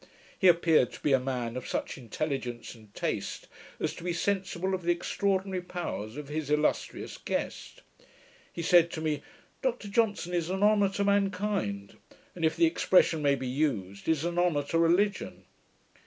He 0.39 0.47
appeared 0.47 0.91
to 0.93 0.99
be 1.01 1.13
a 1.13 1.19
man 1.19 1.55
of 1.55 1.67
such 1.67 1.95
intelligence 1.95 2.73
and 2.73 2.91
taste 2.95 3.47
as 3.79 3.93
to 3.93 4.03
be 4.03 4.13
sensible 4.13 4.73
of 4.73 4.81
the 4.81 4.91
extraordinary 4.91 5.61
powers 5.61 6.17
of 6.17 6.27
his 6.27 6.49
illustrious 6.49 7.19
guest. 7.19 7.83
He 8.51 8.63
said 8.63 8.89
to 8.93 9.01
me, 9.01 9.21
'Dr 9.61 9.89
Johnson 9.89 10.33
is 10.33 10.49
an 10.49 10.63
honour 10.63 10.89
to 10.93 11.03
mankind; 11.03 11.97
and, 12.33 12.43
if 12.43 12.55
the 12.55 12.65
expression 12.65 13.21
may 13.21 13.35
be 13.35 13.45
used, 13.45 14.09
is 14.09 14.25
an 14.25 14.39
honour 14.39 14.63
to 14.63 14.79
religion.' 14.79 15.43